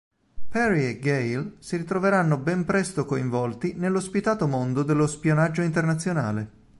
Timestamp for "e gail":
0.87-1.57